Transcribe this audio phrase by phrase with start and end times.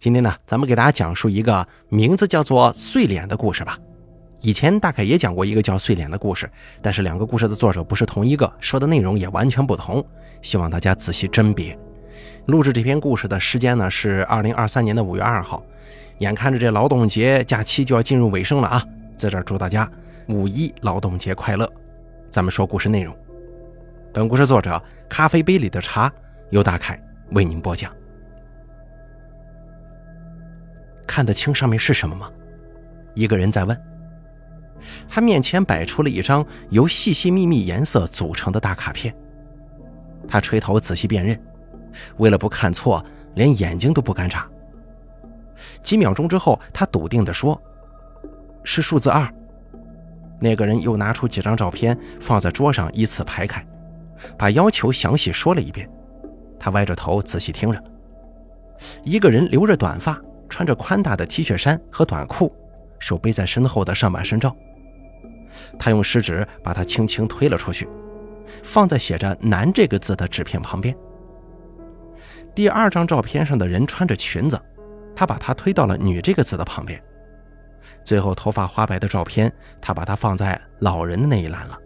[0.00, 3.78] 今天呢，咱们给大家讲述一个名字叫做“碎脸”的故事吧。
[4.40, 6.50] 以前大概也讲过一个叫“碎脸”的故事，
[6.80, 10.02] 但是两个故事的作者不是同一个，说的内容也完全不同。
[10.40, 11.78] 希望大家仔细甄别。
[12.46, 15.62] 录制这篇故事的时间呢是二零二三年的五月二号，
[16.20, 18.82] 眼看着这劳动节假期就要进入尾声了啊，
[19.18, 19.86] 在这儿祝大家
[20.28, 21.70] 五一劳动节快乐。
[22.30, 23.14] 咱们说故事内容。
[24.14, 26.10] 本故事作者咖啡杯里的茶
[26.48, 26.98] 由大凯
[27.32, 27.99] 为您播讲。
[31.10, 32.30] 看得清上面是什么吗？
[33.14, 33.76] 一个人在问。
[35.08, 39.12] 他面前摆出了一张由细细密密颜色组成的大卡片。
[40.28, 41.36] 他垂头仔细辨认，
[42.18, 44.48] 为了不看错，连眼睛都不敢眨。
[45.82, 47.60] 几秒钟之后，他笃定地说
[48.62, 49.28] ：“是数字二。”
[50.38, 53.66] 那个人又拿出几张照片放在桌上，依次排开，
[54.38, 55.90] 把要求详细说了一遍。
[56.56, 57.82] 他歪着头仔细听着。
[59.02, 60.16] 一个人留着短发。
[60.50, 62.54] 穿着宽大的 T 恤衫和短裤，
[62.98, 64.54] 手背在身后的上半身照。
[65.78, 67.88] 他用食指把它轻轻推了出去，
[68.62, 70.94] 放在写着“男”这个字的纸片旁边。
[72.54, 74.60] 第二张照片上的人穿着裙子，
[75.16, 77.00] 他把它推到了“女”这个字的旁边。
[78.04, 81.78] 最后头发花白的照片，他把它放在老人的那一栏了。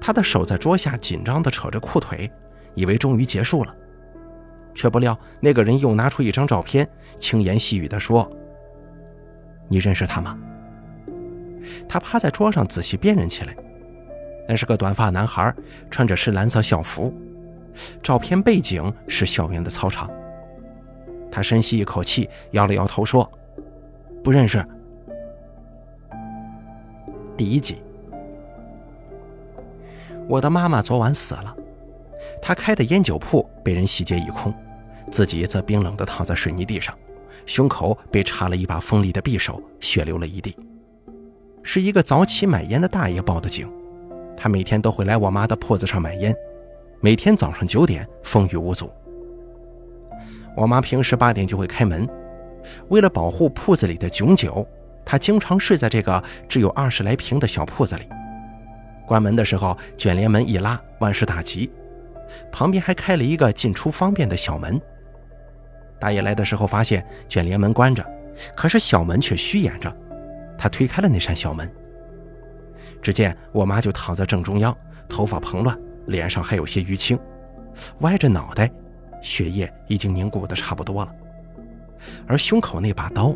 [0.00, 2.30] 他的手在桌下紧张地扯着裤腿，
[2.74, 3.74] 以为终于结束了。
[4.74, 8.28] 却不料，那个人又拿出一张照片，轻言细语地说
[9.68, 10.38] ：“你认识他吗？”
[11.88, 13.56] 他趴在桌上仔细辨认起来，
[14.46, 15.52] 那是个短发男孩，
[15.90, 17.12] 穿着深蓝色校服。
[18.02, 20.10] 照片背景是校园的操场。
[21.30, 23.28] 他深吸一口气，摇了摇头说
[24.22, 24.64] ：“不认识。”
[27.36, 27.82] 第一集，
[30.28, 31.56] 我的妈妈昨晚死了，
[32.42, 34.52] 他开的烟酒铺被人洗劫一空。
[35.10, 36.96] 自己则冰冷地躺在水泥地上，
[37.46, 40.56] 胸口被插了一把锋利的匕首，血流了一地。
[41.62, 43.70] 是一个早起买烟的大爷报的警，
[44.36, 46.34] 他每天都会来我妈的铺子上买烟，
[47.00, 48.90] 每天早上九点风雨无阻。
[50.56, 52.08] 我妈平时八点就会开门，
[52.88, 54.66] 为了保护铺子里的囧酒，
[55.04, 58.08] 她经常睡在这个只有二十来平的小铺子里。
[59.06, 61.70] 关门的时候，卷帘门一拉，万事大吉，
[62.52, 64.80] 旁边还开了一个进出方便的小门。
[65.98, 68.04] 大爷来的时候，发现卷帘门关着，
[68.56, 69.94] 可是小门却虚掩着。
[70.56, 71.70] 他推开了那扇小门，
[73.02, 74.76] 只见我妈就躺在正中央，
[75.08, 77.18] 头发蓬乱，脸上还有些淤青，
[78.00, 78.70] 歪着脑袋，
[79.20, 81.14] 血液已经凝固的差不多了。
[82.26, 83.34] 而胸口那把刀，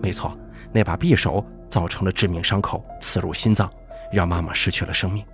[0.00, 0.36] 没错，
[0.72, 3.70] 那把匕首造成了致命伤口，刺入心脏，
[4.12, 5.24] 让妈妈失去了生命。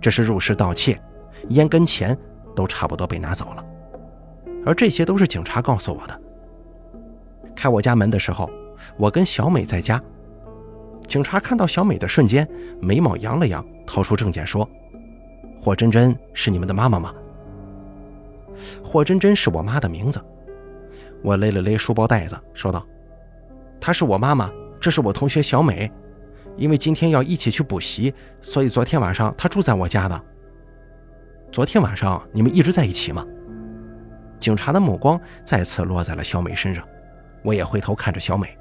[0.00, 1.00] 这是入室盗窃，
[1.48, 2.16] 烟跟钱
[2.54, 3.64] 都差不多被拿走了。
[4.64, 6.20] 而这些都是警察告诉我的。
[7.56, 8.48] 开我家门的时候，
[8.96, 10.02] 我跟小美在家。
[11.06, 12.48] 警察看到小美的瞬间，
[12.80, 14.68] 眉毛扬了扬，掏出证件说
[15.58, 17.12] ：“霍真真是你们的妈妈吗？”
[18.84, 20.20] 霍真真是我妈的名字。
[21.22, 22.86] 我勒了勒书包带子，说道
[23.80, 25.90] ：“她是我妈妈，这是我同学小美。
[26.56, 28.12] 因为今天要一起去补习，
[28.42, 30.24] 所以昨天晚上她住在我家的。
[31.52, 33.24] 昨天晚上你们一直在一起吗？”
[34.38, 36.86] 警察的目光再次落在了小美身上，
[37.42, 38.56] 我也回头看着小美。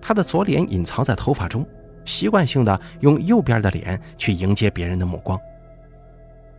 [0.00, 1.64] 她的左脸隐藏在头发中，
[2.04, 5.38] 习惯性的用右边的脸去迎接别人的目光。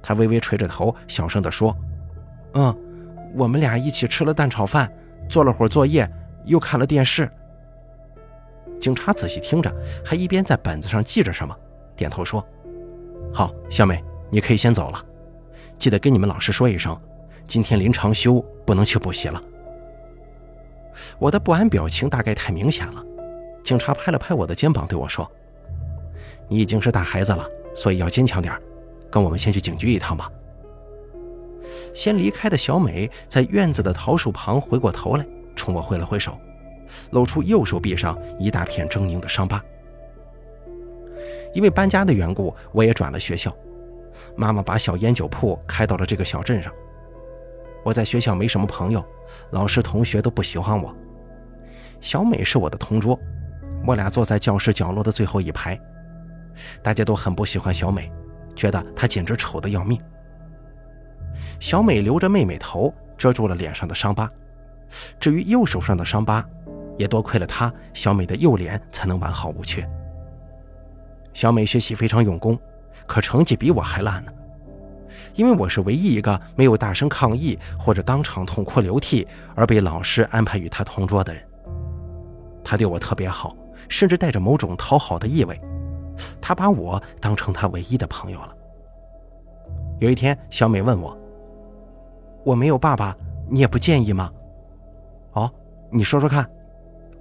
[0.01, 1.75] 她微微垂着头，小声的说
[2.53, 2.73] ：“嗯，
[3.35, 4.89] 我们俩一起吃了蛋炒饭，
[5.27, 6.09] 做了会儿作业，
[6.45, 7.29] 又看了电视。”
[8.79, 9.69] 警察仔细听着，
[10.05, 11.53] 还一边在本子上记着什么，
[11.97, 12.41] 点头说
[13.33, 15.03] ：“好，小美，你可以先走了，
[15.77, 16.99] 记得跟你们老师说一声。”
[17.47, 19.41] 今天临长休，不能去补习了。
[21.17, 23.03] 我的不安表情大概太明显了。
[23.63, 25.27] 警察拍了拍我的肩膀，对我说
[26.47, 27.43] ：“你已经是大孩子了，
[27.75, 28.55] 所以要坚强点
[29.09, 30.31] 跟我们先去警局一趟吧。”
[31.91, 36.37] 先离开的小美在院子的桃树旁回过头来，冲我挥了挥手，
[37.09, 39.59] 露出右手臂上一大片狰狞的伤疤。
[41.55, 43.51] 因为搬家的缘故，我也转了学校。
[44.39, 46.71] 妈妈把小烟酒铺开到了这个小镇上。
[47.83, 49.03] 我在学校没什么朋友，
[49.51, 50.95] 老师同学都不喜欢我。
[51.99, 53.19] 小美是我的同桌，
[53.85, 55.77] 我俩坐在教室角落的最后一排，
[56.81, 58.09] 大家都很不喜欢小美，
[58.55, 60.01] 觉得她简直丑得要命。
[61.59, 64.31] 小美留着妹妹头，遮住了脸上的伤疤。
[65.19, 66.45] 至于右手上的伤疤，
[66.97, 69.85] 也多亏了她，小美的右脸才能完好无缺。
[71.33, 72.57] 小美学习非常用功，
[73.09, 74.31] 可成绩比我还烂呢。
[75.33, 81.43] 因为我是唯一一个没有大声抗议或者当场痛哭流涕而被老师安排与他同桌的人。
[82.63, 83.55] 他对我特别好，
[83.87, 85.59] 甚至带着某种讨好的意味。
[86.39, 88.55] 他把我当成他唯一的朋友了。
[89.99, 91.17] 有一天，小美问我
[92.45, 93.15] ：“我没有爸爸，
[93.49, 94.31] 你也不介意吗
[95.33, 95.51] ？”“哦，
[95.89, 96.47] 你说说看。”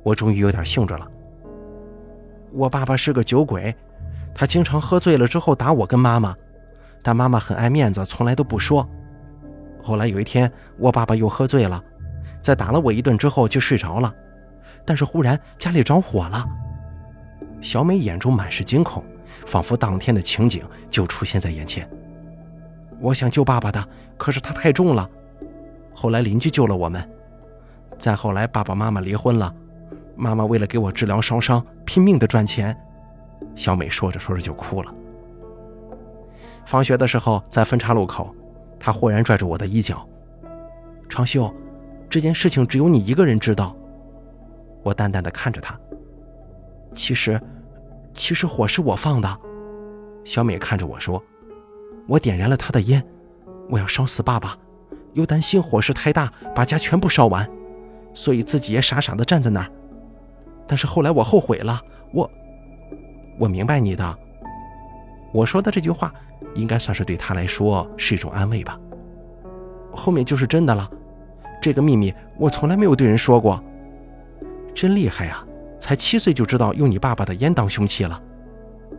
[0.05, 1.11] 我终于有点兴致了。
[2.53, 3.75] 我爸爸是个酒鬼，
[4.35, 6.35] 他经常喝醉了之后打我跟妈妈，
[7.03, 8.89] 但妈妈很爱面子，从来都不说。
[9.83, 11.83] 后来有一天，我爸爸又喝醉了，
[12.41, 14.15] 在打了我一顿之后就睡着了，
[14.85, 16.45] 但是忽然家里着火了。
[17.61, 19.05] 小美眼中满是惊恐，
[19.47, 21.89] 仿佛当天的情景就出现在眼前。
[23.01, 23.85] 我想救爸爸的，
[24.17, 25.09] 可是他太重了。
[25.95, 27.09] 后来邻居救了我们。
[27.99, 29.53] 再后来，爸爸妈妈离婚了，
[30.15, 32.77] 妈妈为了给我治疗烧伤，拼命的赚钱。
[33.55, 34.95] 小美说着说着就哭了。
[36.67, 38.35] 放学的时候，在分岔路口，
[38.79, 40.07] 她忽然拽住我的衣角
[41.09, 41.53] ：“长秀，
[42.11, 43.75] 这件事情只有你一个人知道。”
[44.85, 45.79] 我淡淡的看着她。
[46.93, 47.41] 其实，
[48.13, 49.39] 其实火是我放的。
[50.25, 51.23] 小美看着我说
[52.07, 53.03] ：“我点燃了他的烟，
[53.71, 54.57] 我要烧死爸爸，
[55.15, 57.49] 又担心火势太大把家全部烧完，
[58.13, 59.71] 所以自己也傻傻的站在那儿。
[60.67, 61.81] 但是后来我后悔了，
[62.13, 62.31] 我……
[63.39, 64.19] 我明白你的。
[65.33, 66.13] 我说的这句话，
[66.55, 68.79] 应该算是对他来说是一种安慰吧。
[69.93, 70.91] 后面就是真的了，
[71.61, 73.63] 这个秘密我从来没有对人说过。
[74.75, 75.45] 真厉害呀！”
[75.81, 78.21] 才七岁就知道用你爸爸的烟当凶器了，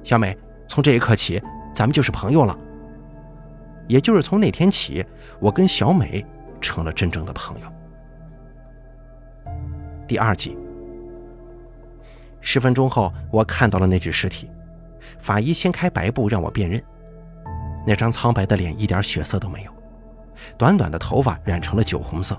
[0.02, 1.42] 小美，从这一刻起，
[1.74, 2.58] 咱们就是朋友了。
[3.86, 5.06] 也就是从那天起，
[5.42, 6.26] 我跟小美
[6.62, 7.68] 成了真正的朋友。
[10.08, 10.58] 第二集，
[12.42, 14.50] 十分钟后，我看到了那具尸体，
[15.20, 16.82] 法医掀开白布让我辨认，
[17.86, 19.72] 那张苍白的脸一点血色都没有，
[20.58, 22.38] 短短的头发染成了酒红色，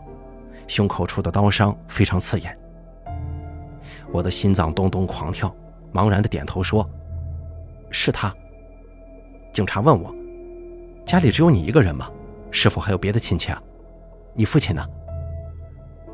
[0.66, 2.56] 胸口处的刀伤非常刺眼。
[4.12, 5.54] 我的心脏咚咚狂跳，
[5.92, 6.88] 茫然的点头说
[7.90, 8.34] ：“是他。”
[9.52, 10.14] 警察问我
[11.06, 12.10] ：“家里只有你一个人吗？
[12.50, 13.62] 是否还有别的亲戚啊？
[14.34, 14.84] 你父亲呢？”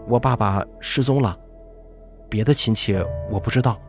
[0.09, 1.37] 我爸爸失踪了，
[2.29, 2.95] 别的亲戚
[3.31, 3.81] 我不知道。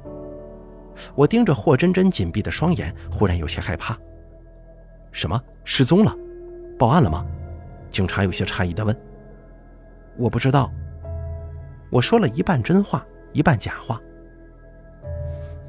[1.15, 3.97] 我盯着霍真真紧闭的双眼，忽然有些害怕。
[5.11, 5.41] 什么？
[5.63, 6.15] 失踪了？
[6.77, 7.25] 报案了吗？
[7.89, 8.95] 警察有些诧异的问。
[10.17, 10.71] 我不知道。
[11.91, 13.05] 我说了一半真话。
[13.33, 14.01] 一半假话。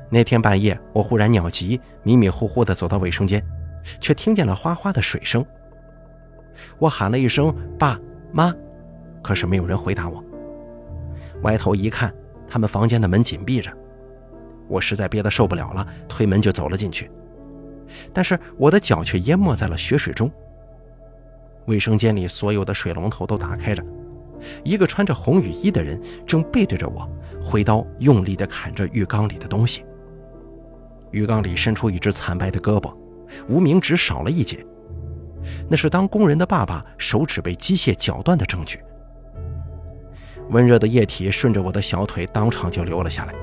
[0.09, 3.45] 那天半夜，我忽然尿急，迷迷糊糊地走到卫生间，
[4.01, 5.45] 却听见了哗哗的水声。
[6.79, 7.99] 我喊了一声“爸
[8.33, 8.55] 妈”，
[9.23, 10.25] 可是没有人回答我。
[11.43, 12.15] 歪头一看，
[12.49, 13.71] 他们房间的门紧闭着。
[14.67, 17.11] 我实在憋得受不了了，推门就走了进去，
[18.13, 20.31] 但是我的脚却淹没在了血水中。
[21.67, 23.85] 卫生间里所有的水龙头都打开着，
[24.65, 27.09] 一个穿着红雨衣的人正背对着我。
[27.41, 29.85] 挥刀用力地砍着浴缸里的东西，
[31.13, 32.93] 浴缸里伸出一只惨白的胳膊，
[33.49, 34.67] 无名指少了一截，
[35.69, 38.81] 那是当工人的爸爸手指被机械绞断的证据。
[40.51, 43.35] 温热的液体顺着我的小腿当场就流了下来，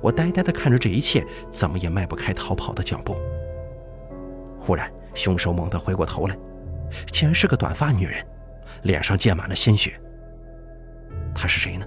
[0.00, 3.16] 我呆呆地看着这一切，怎么也迈不开逃跑的脚步。
[4.58, 6.36] 忽然，凶手猛地回过头来，
[7.12, 8.24] 竟然是个短发女人，
[8.82, 9.92] 脸上溅满了鲜血。
[11.34, 11.86] 她是谁呢？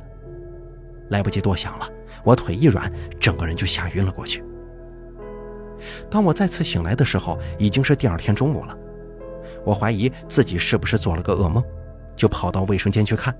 [1.10, 1.90] 来不及多想了，
[2.24, 4.44] 我腿一软，整个人就吓晕了过去。
[6.10, 8.78] 当我再次醒来的时候，已经是第二天中午了。
[9.64, 11.64] 我怀疑自己是不是做了个噩梦，
[12.16, 13.36] 就跑到卫生间去看，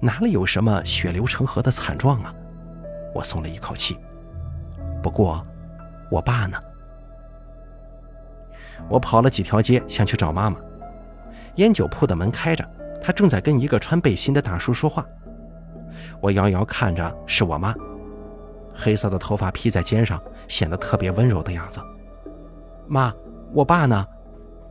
[0.00, 2.34] 哪里有什么血流成河的惨状啊？
[3.14, 3.96] 我松了一口气。
[5.02, 5.44] 不过，
[6.10, 6.56] 我爸呢？
[8.88, 10.56] 我跑了几条街，想去找妈妈。
[11.56, 12.68] 烟酒铺的门开着，
[13.02, 15.04] 他正在跟一个穿背心的大叔说话。
[16.20, 17.74] 我遥遥看着，是我妈，
[18.74, 21.80] 黑色的头发披在肩上，显得特别温柔的样子。
[22.86, 23.12] 妈，
[23.52, 24.06] 我爸呢？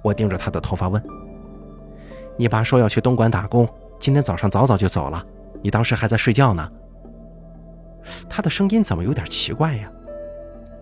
[0.02, 1.02] 我盯着他的头发问。
[2.38, 3.70] 你爸说要去东莞打工，
[4.02, 5.24] 今天早上早早就走了。
[5.62, 6.70] 你当时还在睡觉呢。
[8.28, 9.90] 他的声音怎么有点奇怪呀？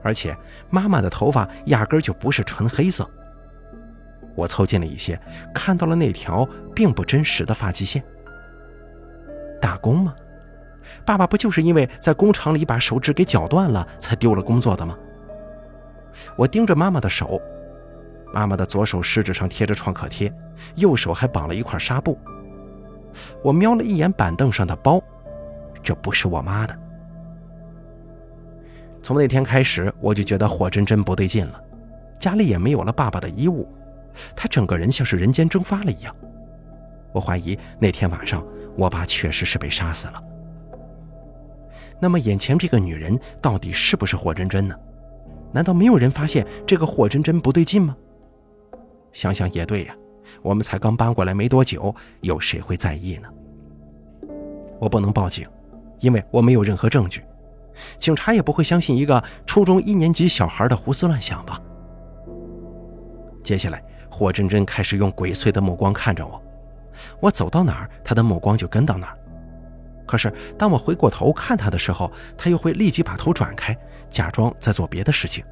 [0.01, 0.35] 而且
[0.69, 3.07] 妈妈的头发压根就不是纯黑色。
[4.35, 5.19] 我凑近了一些，
[5.53, 8.01] 看到了那条并不真实的发际线。
[9.59, 10.15] 打工吗？
[11.05, 14.97] 爸爸不就是因为在工厂里把手指给绞断了，才丢了工作的吗？
[16.37, 17.41] 我盯着妈妈的手，
[18.33, 20.33] 妈妈的左手食指上贴着创可贴，
[20.75, 22.17] 右手还绑了一块纱布。
[23.43, 25.01] 我瞄了一眼板凳上的包，
[25.83, 26.77] 这不是我妈的。
[29.01, 31.61] 从那天开始，我就觉得霍真真不对劲了，
[32.19, 33.67] 家里也没有了爸爸的衣物，
[34.35, 36.15] 他整个人像是人间蒸发了一样。
[37.11, 38.45] 我怀疑那天晚上
[38.77, 40.23] 我爸确实是被杀死了。
[41.99, 44.75] 那么眼前这个女人到底是不是霍真真呢？
[45.51, 47.95] 难道没有人发现这个霍真真不对劲吗？
[49.11, 49.95] 想想也对呀，
[50.41, 53.27] 我们才刚搬过来没多久，有谁会在意呢？
[54.79, 55.47] 我不能报警，
[55.99, 57.23] 因为我没有任何证据，
[57.97, 61.61] 警察也不会相信一个初中一年级小孩的胡思乱想吧。
[63.43, 66.41] 接下来，霍真真开始用鬼祟的目光看着我，
[67.19, 69.17] 我走到哪儿，她的目光就跟到哪儿。
[70.05, 73.77] 可是当我回过头看她的时候，她又会立即把头转开，
[74.09, 75.43] 假装在做别的事情。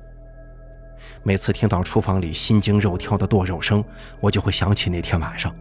[1.27, 3.84] 每次听到厨房里心惊肉跳的剁肉声，
[4.22, 5.53] 我就会想起那天晚上，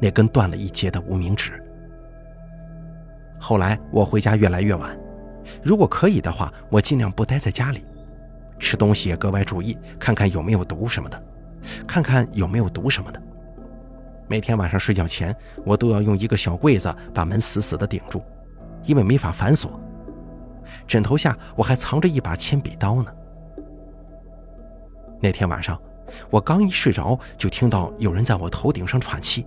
[0.00, 1.62] 那根断了一截的无名指。
[3.38, 4.98] 后来我回家越来越晚，
[5.62, 7.84] 如果可以的话，我尽量不待在家里，
[8.58, 11.22] 吃东西也格外注意，看看有没有毒什么的，
[11.86, 13.22] 看看有没有毒什么的。
[14.26, 15.32] 每天晚上睡觉前，
[15.64, 18.20] 我都要用一个小柜子把门死死地顶住，
[18.82, 19.80] 因为没法反锁。
[20.88, 23.14] 枕头下我还藏着一把铅笔刀呢。
[25.24, 25.80] 那天晚上，
[26.28, 29.46] 我刚一睡着，就听到有人在我头顶上喘气。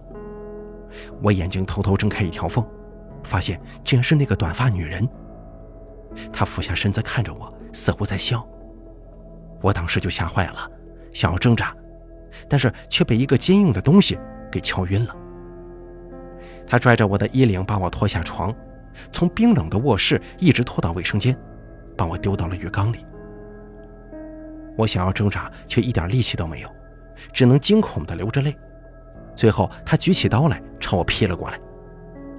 [1.21, 2.65] 我眼睛偷偷睁开一条缝，
[3.23, 5.07] 发现竟然是那个短发女人。
[6.33, 8.43] 她俯下身子看着我，似乎在笑。
[9.61, 10.67] 我当时就吓坏了，
[11.13, 11.75] 想要挣扎，
[12.49, 14.17] 但是却被一个坚硬的东西
[14.51, 15.15] 给敲晕了。
[16.65, 18.51] 她拽着我的衣领，把我拖下床，
[19.11, 21.37] 从冰冷的卧室一直拖到卫生间，
[21.95, 23.05] 把我丢到了浴缸里。
[24.77, 26.69] 我想要挣扎，却一点力气都没有，
[27.33, 28.55] 只能惊恐地流着泪。
[29.35, 31.59] 最后，他举起刀来朝我劈了过来，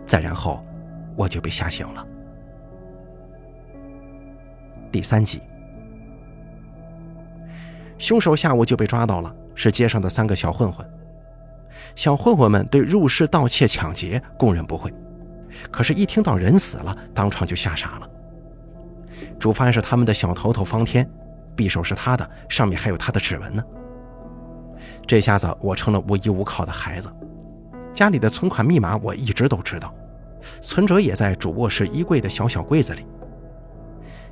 [0.07, 0.64] 再然后，
[1.16, 2.07] 我就被吓醒了。
[4.90, 5.42] 第三集，
[7.99, 10.88] 凶手下午就被抓到了，是街上的三个小混混。
[11.95, 14.92] 小混混们对入室盗窃、抢劫供认不讳，
[15.71, 18.09] 可是，一听到人死了，当场就吓傻了。
[19.38, 21.09] 主犯是他们的小头头方天。
[21.59, 23.62] 匕首是他的，上面还有他的指纹呢。
[25.05, 27.12] 这下子我成了无依无靠的孩子，
[27.93, 29.93] 家里的存款密码我一直都知道，
[30.61, 33.05] 存折也在主卧室衣柜的小小柜子里。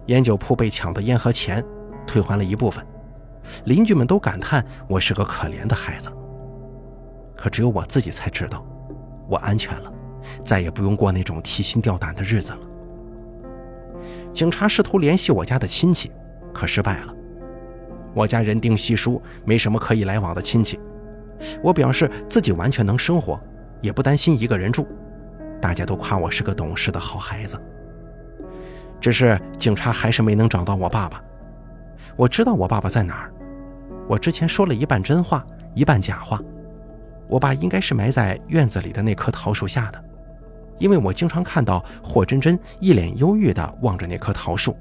[0.07, 1.65] 烟酒铺被抢的烟和钱，
[2.07, 2.87] 退还了一部分，
[3.65, 6.09] 邻居们都感叹我是个可怜的孩子。
[7.37, 8.65] 可只有我自己才知道，
[9.29, 9.93] 我安全了，
[10.45, 12.59] 再也不用过那种提心吊胆的日子了。
[14.33, 16.13] 警察试图联系我家的亲戚，
[16.55, 17.16] 可失败了。
[18.17, 20.81] 我家人丁稀疏，没什么可以来往的亲戚。
[21.63, 23.39] 我表示自己完全能生活，
[23.83, 24.89] 也不担心一个人住。
[25.61, 27.61] 大家都夸我是个懂事的好孩子。
[29.03, 31.23] 只是警察还是没能找到我爸爸。
[32.17, 33.31] 我知道我爸爸在哪儿。
[34.09, 35.45] 我之前说了一半真话，
[35.75, 36.41] 一半假话。
[37.29, 40.03] 我爸应该是埋在院子里的那棵桃树下的，
[40.79, 44.75] 因为我经常看到霍真真一脸忧郁地望着那棵桃树。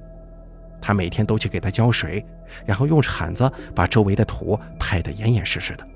[0.81, 2.25] 他每天都去给他浇水，
[2.65, 5.87] 然后用铲子把周围的土拍得严严实实的。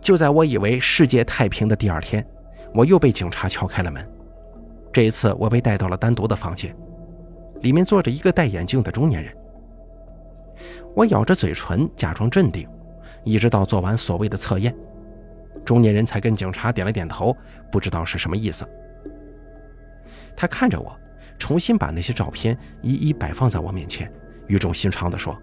[0.00, 2.26] 就在我以为世界太平的第二天，
[2.74, 4.06] 我又被警察敲开了门。
[4.92, 6.74] 这一次，我被带到了单独的房间，
[7.60, 9.32] 里面坐着一个戴眼镜的中年人。
[10.94, 12.68] 我咬着嘴唇，假装镇定，
[13.24, 14.74] 一直到做完所谓的测验，
[15.64, 17.36] 中年人才跟警察点了点头，
[17.70, 18.68] 不知道是什么意思。
[20.36, 20.98] 他看着我。
[21.42, 24.08] 重新把那些照片一一摆放在我面前，
[24.46, 25.36] 语重心长地说：“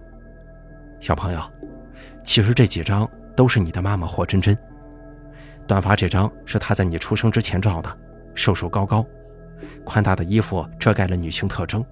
[1.02, 1.42] 小朋友，
[2.24, 4.58] 其实这几张都是你的妈妈霍真真。
[5.68, 7.98] 短发这张是她在你出生之前照的，
[8.34, 9.06] 瘦瘦高高，
[9.84, 11.86] 宽大的衣服遮盖了女性特征，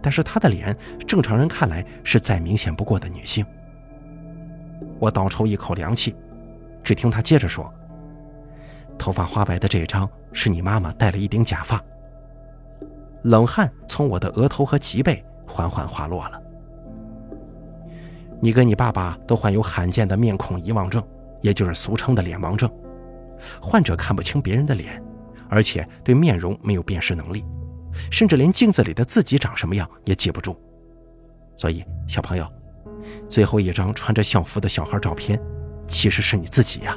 [0.00, 0.72] 但是她的脸，
[1.04, 3.44] 正常人看来是再明显不过的女性。”
[5.00, 6.14] 我倒抽一口凉气，
[6.84, 7.68] 只听他接着说
[8.96, 11.82] ：“头发花白的这张是你妈妈戴了一顶假发。”
[13.22, 16.40] 冷汗从我的额头和脊背缓缓滑落了。
[18.40, 21.02] 你跟你爸爸都患有罕见的面孔遗忘症，
[21.42, 22.70] 也就是俗称的脸盲症。
[23.60, 25.02] 患者看不清别人的脸，
[25.48, 27.44] 而且对面容没有辨识能力，
[28.10, 30.56] 甚至连镜子里的自己长什么样也记不住。
[31.56, 32.46] 所以，小朋友，
[33.28, 35.40] 最后一张穿着校服的小孩照片，
[35.88, 36.96] 其实是你自己呀。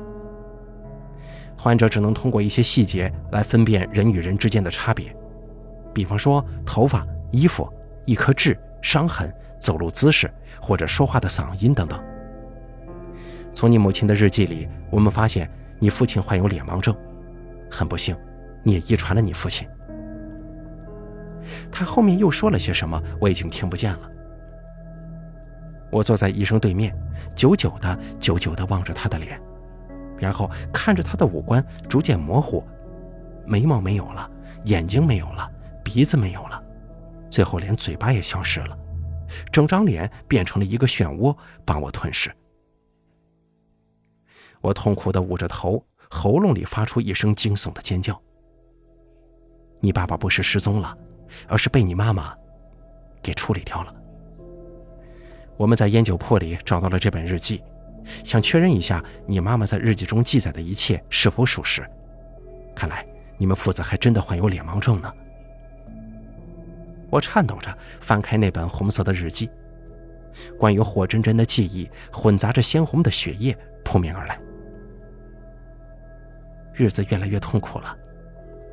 [1.58, 5.16] 患者只能通过一些细节来分辨人与人之间的差别。
[5.94, 7.72] 比方说，头发、衣服、
[8.06, 10.32] 一颗痣、伤痕、走路姿势
[10.62, 12.02] 或者说话的嗓音等等。
[13.54, 16.96] 从你母亲的日记里，我们发现你父亲患有脸盲症，
[17.70, 18.16] 很不幸，
[18.64, 19.68] 你也遗传了你父亲。
[21.72, 24.10] 他后面又说了些什么，我已经听不见了。
[25.92, 26.96] 我坐在医生对面，
[27.36, 29.38] 久久的、久久的望着他的脸，
[30.18, 32.64] 然后看着他的五官逐渐模糊，
[33.46, 34.30] 眉毛没有了，
[34.64, 35.50] 眼睛没有了，
[35.84, 36.62] 鼻子没有了，
[37.30, 38.78] 最后连嘴巴也消失了，
[39.52, 41.36] 整张脸变成了一个漩涡，
[41.66, 42.32] 把我吞噬。
[44.62, 48.20] 我痛苦的捂着头，喉咙里发出一声惊悚的尖叫。
[49.80, 50.96] 你爸爸不是失踪了，
[51.48, 52.36] 而是被你妈妈
[53.24, 53.96] 给处理掉了。
[55.58, 57.64] 我们在烟酒铺里找到了这本日记，
[58.24, 61.88] 想确认一下你妈妈在日记中记载的一切是否属实。
[62.76, 63.06] 看来
[63.38, 65.12] 你们父子还真的患有脸盲症呢。
[67.12, 69.50] 我颤抖着翻开那本红色的日记，
[70.58, 74.40] 关于火真真的记忆混杂着鲜红的血液扑面而来。
[76.74, 77.96] 日子越来越痛苦了，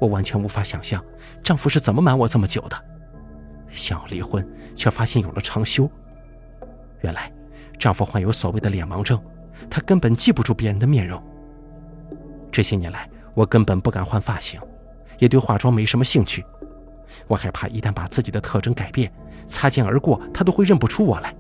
[0.01, 1.05] 我完全无法想象
[1.43, 2.85] 丈夫是怎么瞒我这么久的，
[3.71, 5.91] 想要离婚却发现有了长休。
[7.01, 7.31] 原来，
[7.77, 9.21] 丈夫患有所谓的脸盲症，
[9.69, 11.21] 他根本记不住别人的面容。
[12.53, 14.61] 这些年来，我根本不敢换发型，
[15.19, 16.45] 也对化妆没什么兴趣。
[17.27, 19.13] 我害怕一旦把自己的特征改变，
[19.47, 21.35] 擦肩而过，他都会认不出我来。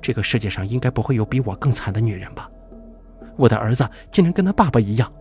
[0.00, 2.50] 这个世界上应该不会有比我更惨的女人吧？
[3.36, 5.12] 我的儿子竟然跟他爸爸一样。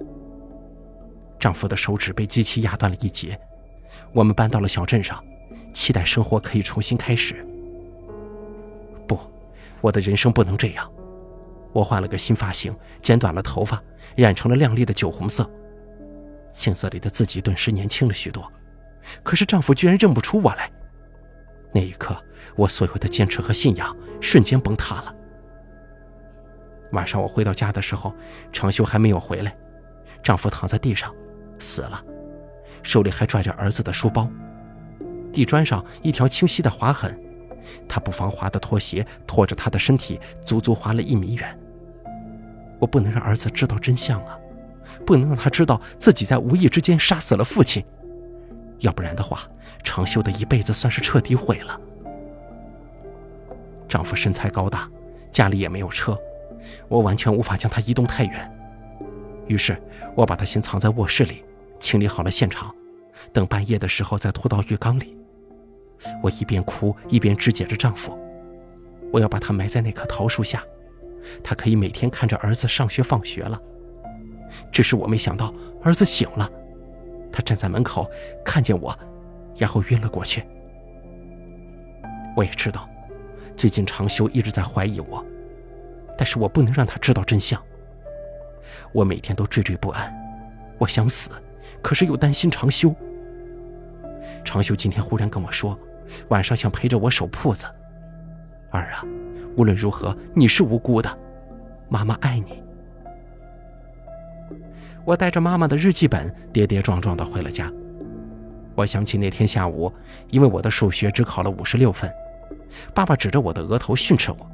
[1.39, 3.39] 丈夫的手指被机器压断了一截。
[4.13, 5.23] 我们搬到了小镇上，
[5.73, 7.45] 期待生活可以重新开始。
[9.07, 9.19] 不
[9.81, 10.89] 我的人生不能这样。
[11.73, 13.81] 我换了个新发型，剪短了头发，
[14.15, 15.47] 染成了亮丽的酒红色。
[16.51, 18.51] 镜子里的自己顿时年轻了许多。
[19.23, 20.71] 可是丈夫居然认不出我来。
[21.73, 22.15] 那一刻，
[22.55, 25.15] 我所有的坚持和信仰瞬间崩塌了。
[26.93, 28.13] 晚上我回到家的时候，
[28.51, 29.55] 长修还没有回来。
[30.23, 31.13] 丈夫躺在地上，
[31.59, 32.03] 死了，
[32.81, 34.29] 手里还拽着儿子的书包。
[35.31, 37.17] 地砖上一条清晰的划痕。
[37.87, 41.59] 他不防滑的拖鞋拖着他的身体，足足滑了一米远。
[42.79, 44.37] 我不能让儿子知道真相啊，
[45.05, 47.83] 不能让他知道自己在无意之间杀死了父亲，
[48.79, 49.41] 要不然的话，
[49.83, 51.79] 长修的一辈子算是彻底毁了。
[53.87, 54.89] 丈夫身材高大，
[55.31, 56.17] 家里也没有车，
[56.87, 58.51] 我完全无法将他移动太远。
[59.47, 59.81] 于是，
[60.15, 61.43] 我把他先藏在卧室里，
[61.79, 62.73] 清理好了现场，
[63.31, 65.17] 等半夜的时候再拖到浴缸里。
[66.21, 68.17] 我一边哭一边肢解着丈夫，
[69.11, 70.63] 我要把他埋在那棵桃树下，
[71.41, 73.59] 他可以每天看着儿子上学放学了。
[74.71, 76.51] 只是我没想到儿子醒了，
[77.37, 78.09] 他站在门口
[78.43, 78.97] 看见我，
[79.55, 80.43] 然后晕了过去。
[82.35, 82.89] 我也知道，
[83.55, 85.23] 最近长修一直在怀疑我，
[86.17, 87.61] 但是我不能让他知道真相。
[88.91, 90.11] 我每天都惴惴不安，
[90.79, 91.29] 我想死，
[91.83, 92.91] 可是又担心长修。
[94.43, 95.77] 长修今天忽然跟我说。
[96.29, 97.67] 晚上想陪着我守铺子，
[98.71, 99.05] 儿啊，
[99.57, 101.17] 无论如何你是无辜的，
[101.89, 102.63] 妈妈爱你。
[105.07, 107.71] 我带着妈妈的日记本，跌跌撞撞的回了家。
[108.75, 109.89] 我想起那天下午，
[110.31, 112.11] 因为我的数学只考了五十六分，
[112.93, 114.51] 爸爸指着我的额头训斥我，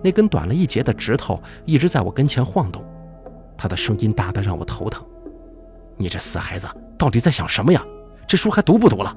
[0.00, 2.80] 那根短了一截的指头一直在我跟前晃动，
[3.58, 5.04] 他的声音大得让我头疼。
[5.96, 7.84] 你这死孩子，到底在想什么呀？
[8.24, 9.16] 这书还读不读了？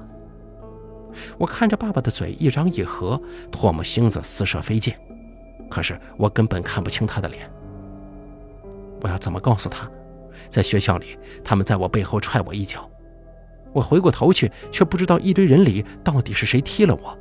[1.38, 4.98] 我看着爸爸的嘴一张一合，唾沫星子四射飞溅，
[5.70, 7.48] 可是我根本看不清他的脸。
[9.00, 9.88] 我要怎么告诉他？
[10.48, 12.90] 在学校里，他们在我背后踹我一脚，
[13.72, 17.16] 我回过头去，却不知道一堆人里到底是谁踢了我。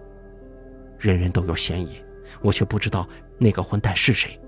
[0.97, 2.03] 人人都有嫌疑，
[2.41, 3.07] 我却不知道
[3.37, 4.39] 那个混蛋是谁。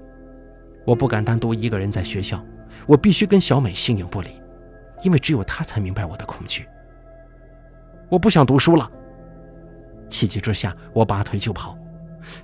[0.86, 2.44] 我不敢单独一个人在学校，
[2.86, 4.30] 我必须跟小美形影不离，
[5.04, 6.66] 因为只有她才明白我的恐惧。
[8.10, 8.90] 我不想读书了。
[10.08, 11.78] 气急之下，我拔腿就跑，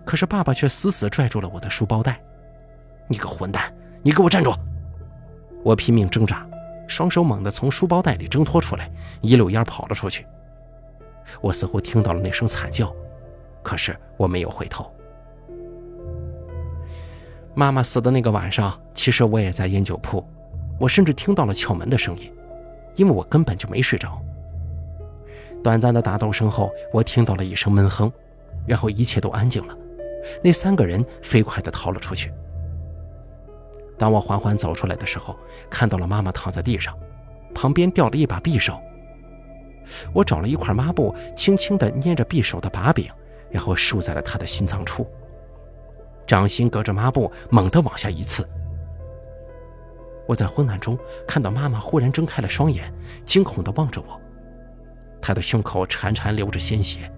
[0.03, 2.21] 可是爸爸却死死拽住了我的书包带。
[3.07, 4.53] “你个混蛋，你给我站住！”
[5.63, 6.45] 我拼命挣扎，
[6.87, 10.25] 双手猛地从书包袋里挣脱出来，一溜烟跑了出去。
[11.41, 12.93] 我似乎听到了那声惨叫，
[13.61, 14.91] 可是我没有回头。
[17.55, 20.23] 妈妈死的那个晚上，其实我也在烟酒铺，
[20.79, 22.31] 我甚至听到了敲门的声音，
[22.95, 24.21] 因为我根本就没睡着。
[25.63, 28.11] 短暂的打斗声后，我听到了一声闷哼，
[28.67, 29.77] 然后一切都安静了。
[30.43, 32.33] 那三个人飞快地逃了出去。
[34.03, 35.33] 当我缓缓走出来的时候，
[35.69, 36.93] 看到了妈妈躺在地上，
[37.55, 38.77] 旁边掉了一把匕首。
[40.11, 43.09] 我找了一块抹布，轻轻地捏着匕首的把柄，
[43.49, 45.09] 然后竖在了她的心脏处。
[46.27, 48.45] 掌心隔着抹布，猛地往下一刺。
[50.27, 52.93] 我在昏暗中看到妈妈忽然睁开了双眼，
[53.25, 54.19] 惊恐地望着我。
[55.21, 57.09] 她的胸口潺潺流着鲜血，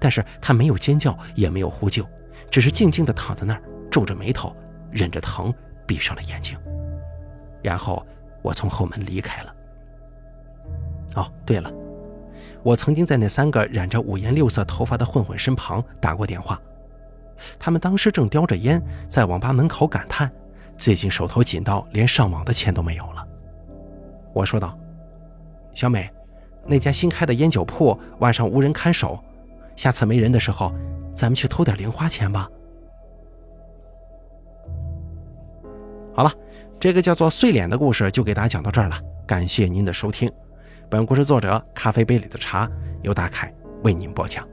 [0.00, 2.04] 但是她没有尖叫，也没有呼救，
[2.50, 4.52] 只是静静地躺在那儿，皱着眉头，
[4.90, 5.54] 忍着疼，
[5.88, 6.56] 闭上了眼睛。
[7.60, 8.06] 然后
[8.42, 9.54] 我从后门离开了。
[11.16, 11.72] 哦，对了，
[12.62, 16.60] 我曾经在那三个染着五颜六色头发的混混身旁打过电话，
[17.58, 20.30] 他们当时正叼着烟在网吧门口感叹，
[20.76, 23.26] 最近手头紧到连上网的钱都没有了。
[24.34, 24.78] 我说道
[25.74, 26.08] ：“小美，
[26.66, 29.18] 那家新开的烟酒铺晚上无人看守，
[29.74, 30.72] 下次没人的时候，
[31.12, 32.48] 咱们去偷点零花钱吧。”
[36.18, 36.32] 好了，
[36.80, 40.28] 这个叫做“碎脸”的故事就给大家讲到这儿了，感谢您的收听。
[40.90, 42.68] 本故事作者咖啡杯里的茶
[43.04, 43.54] 由大凯
[43.84, 44.44] 为您播讲。